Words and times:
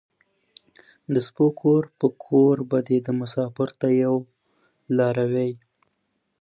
ـ 0.59 1.13
د 1.13 1.15
سپيو 1.27 1.47
کور 1.61 1.83
په 1.99 2.07
کور 2.25 2.55
بدي 2.71 2.97
ده 3.05 3.11
مسافر 3.21 3.69
ته 3.79 3.87
په 3.91 3.95
يوه 4.03 4.21
لار 4.97 5.17
وي. 5.33 5.51